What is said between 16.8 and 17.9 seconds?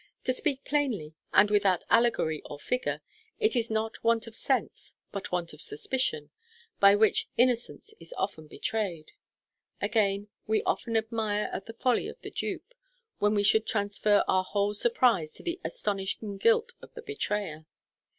of the betrayer.